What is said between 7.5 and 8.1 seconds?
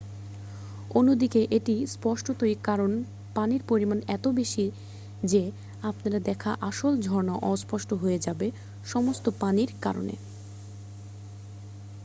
অস্পষ্ট